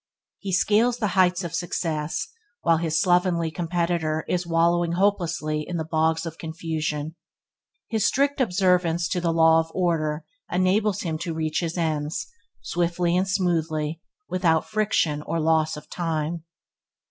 He 0.39 0.51
scale 0.51 0.91
the 0.93 1.09
heights 1.09 1.43
of 1.43 1.53
success 1.53 2.27
while 2.61 2.77
his 2.77 2.99
slovenly 2.99 3.51
competitor 3.51 4.25
is 4.27 4.47
wallowing 4.47 4.93
hopelessly 4.93 5.63
in 5.69 5.77
the 5.77 5.85
bogs 5.85 6.25
of 6.25 6.39
confusion. 6.39 7.13
His 7.87 8.03
strict 8.03 8.41
observance 8.41 9.13
of 9.13 9.21
the 9.21 9.31
law 9.31 9.59
of 9.59 9.69
order 9.75 10.25
enables 10.51 11.01
him 11.01 11.19
to 11.19 11.35
reach 11.35 11.59
his 11.59 11.77
ends, 11.77 12.25
swiftly 12.63 13.15
and 13.15 13.27
smoothly, 13.27 14.01
without 14.27 14.67
friction 14.67 15.21
or 15.21 15.39
loss 15.39 15.77
of 15.77 15.87
time. 15.87 16.45